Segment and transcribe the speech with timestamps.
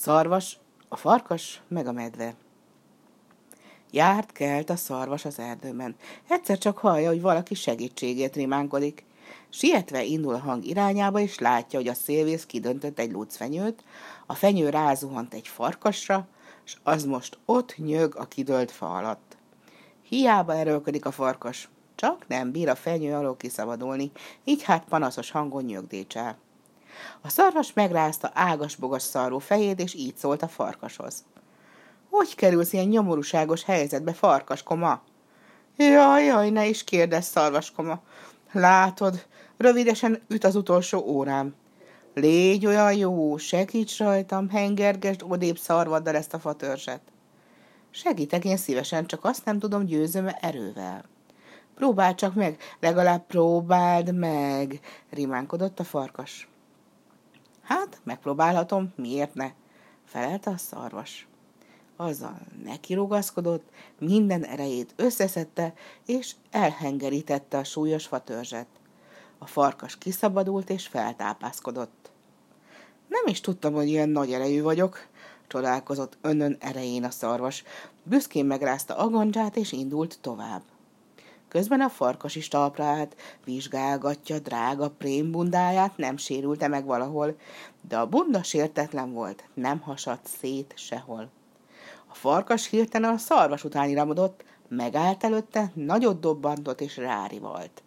[0.00, 2.34] szarvas, a farkas, meg a medve.
[3.90, 5.96] Járt kelt a szarvas az erdőben.
[6.28, 9.04] Egyszer csak hallja, hogy valaki segítségét rimánkodik.
[9.48, 13.84] Sietve indul a hang irányába, és látja, hogy a szélvész kidöntött egy lucfenyőt,
[14.26, 16.28] a fenyő rázuhant egy farkasra,
[16.64, 19.36] és az most ott nyög a kidőlt fa alatt.
[20.02, 24.10] Hiába erőlködik a farkas, csak nem bír a fenyő alól kiszabadulni,
[24.44, 26.38] így hát panaszos hangon nyögdécsel.
[27.20, 31.24] A szarvas megrázta ágas-bogas szarró fejét, és így szólt a farkashoz.
[32.10, 35.02] Hogy kerülsz ilyen nyomorúságos helyzetbe, farkaskoma?
[35.76, 38.02] Jaj, jaj, ne is kérdezz, szarvaskoma.
[38.52, 41.54] Látod, rövidesen üt az utolsó órám.
[42.14, 47.00] Légy olyan jó, segíts rajtam, hengergesd odébb szarvaddal ezt a fatörzset.
[47.90, 51.04] Segítek én szívesen, csak azt nem tudom győzöm erővel.
[51.74, 56.48] Próbáld csak meg, legalább próbáld meg, rimánkodott a farkas.
[57.70, 59.50] Hát, megpróbálhatom, miért ne?
[60.04, 61.28] felelte a szarvas.
[61.96, 63.68] Azzal nekirugaszkodott,
[63.98, 65.74] minden erejét összeszedte,
[66.06, 68.66] és elhengerítette a súlyos fatörzset.
[69.38, 72.10] A farkas kiszabadult és feltápászkodott.
[73.08, 75.06] Nem is tudtam, hogy ilyen nagy erejű vagyok,
[75.46, 77.64] csodálkozott önön erején a szarvas.
[78.02, 80.62] Büszkén megrázta a gandzsát, és indult tovább.
[81.50, 87.36] Közben a farkas is talpra állt, vizsgálgatja drága prémbundáját, nem sérülte meg valahol,
[87.88, 91.30] de a bunda sértetlen volt, nem hasadt szét sehol.
[92.06, 97.82] A farkas hirtelen a szarvas után iramodott, megállt előtte, nagyot dobbantott és rárivalt.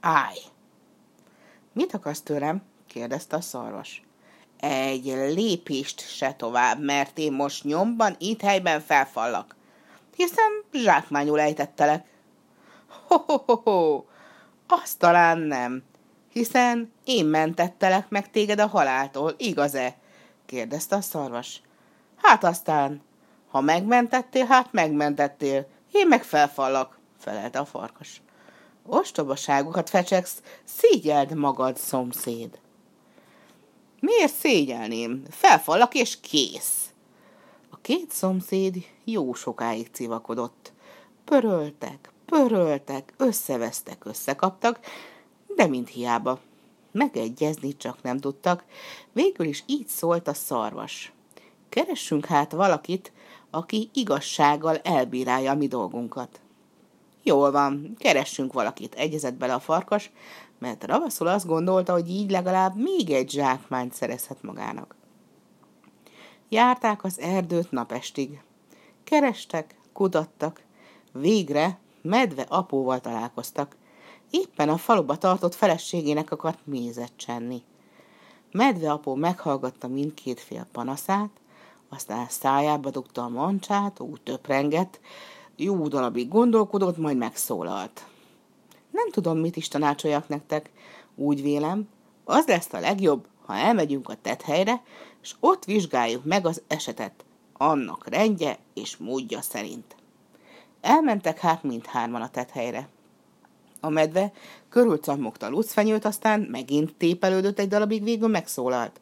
[0.00, 0.38] Állj!
[1.72, 2.62] Mit akarsz tőlem?
[2.86, 4.02] kérdezte a szarvas.
[4.60, 9.56] Egy lépést se tovább, mert én most nyomban itt helyben felfallak,
[10.16, 12.16] hiszen zsákmányul ejtettelek.
[12.88, 14.04] Ho-ho-ho-ho,
[14.66, 15.82] azt talán nem,
[16.32, 19.96] hiszen én mentettelek meg téged a haláltól, igaz-e?
[20.46, 21.62] kérdezte a szarvas.
[22.16, 23.02] Hát aztán,
[23.50, 28.22] ha megmentettél, hát megmentettél, én meg felfallak, felelte a farkas.
[28.86, 32.58] Ostobaságokat fecseksz, szégyeld magad, szomszéd.
[34.00, 35.22] Miért szégyelném?
[35.30, 36.90] Felfallak és kész.
[37.70, 40.72] A két szomszéd jó sokáig civakodott.
[41.24, 44.80] Pöröltek, pöröltek, összevesztek, összekaptak,
[45.56, 46.40] de mind hiába.
[46.92, 48.64] Megegyezni csak nem tudtak,
[49.12, 51.12] végül is így szólt a szarvas.
[51.68, 53.12] Keressünk hát valakit,
[53.50, 56.40] aki igazsággal elbírálja a mi dolgunkat.
[57.22, 60.10] Jól van, keressünk valakit, egyezett bele a farkas,
[60.58, 64.96] mert ravaszul azt gondolta, hogy így legalább még egy zsákmányt szerezhet magának.
[66.48, 68.40] Járták az erdőt napestig.
[69.04, 70.62] Kerestek, kutattak.
[71.12, 73.76] Végre medve apóval találkoztak.
[74.30, 77.62] Éppen a faluba tartott feleségének akart mézet csenni.
[78.52, 81.30] Medve apó meghallgatta mindkét fél panaszát,
[81.88, 85.00] aztán szájába dugta a mancsát, úgy töprengett,
[85.56, 88.06] jó darabig gondolkodott, majd megszólalt.
[88.90, 90.70] Nem tudom, mit is tanácsoljak nektek.
[91.14, 91.88] Úgy vélem,
[92.24, 94.82] az lesz a legjobb, ha elmegyünk a tethelyre,
[95.22, 99.96] és ott vizsgáljuk meg az esetet, annak rendje és módja szerint.
[100.80, 102.88] Elmentek hát mindhárman a tethelyre.
[103.80, 104.32] A medve
[104.68, 109.00] körülcammogta a lucfenyőt, aztán megint tépelődött egy darabig, végül megszólalt.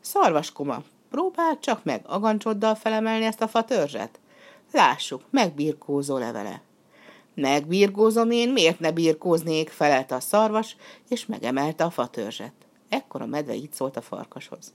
[0.00, 4.20] Szarvaskoma, próbáld csak meg agancsoddal felemelni ezt a fatörzset.
[4.72, 6.62] Lássuk, megbirkózó levele.
[7.34, 10.76] Megbirkózom én, miért ne birkóznék, felelte a szarvas,
[11.08, 12.52] és megemelte a fatörzset.
[12.88, 14.72] Ekkor a medve így szólt a farkashoz.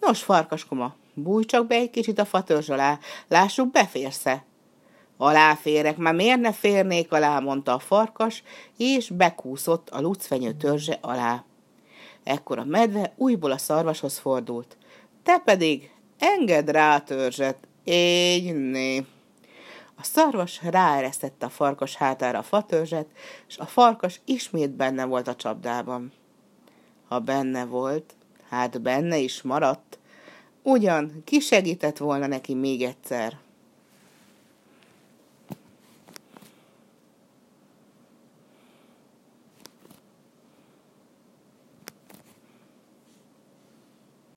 [0.00, 4.44] Nos, farkaskoma, bújj csak be egy kicsit a fatörzs alá, lássuk, beférsz-e.
[5.16, 8.42] Aláférek, már miért ne férnék alá, mondta a farkas,
[8.76, 11.44] és bekúszott a lucfenyő törzse alá.
[12.24, 14.76] Ekkor a medve újból a szarvashoz fordult.
[15.22, 19.04] Te pedig engedd rá a törzset, így né.
[19.98, 23.06] A szarvas ráeresztette a farkas hátára a fatörzset,
[23.48, 26.12] és a farkas ismét benne volt a csapdában.
[27.08, 28.14] Ha benne volt,
[28.48, 29.98] hát benne is maradt,
[30.62, 33.38] ugyan ki segített volna neki még egyszer.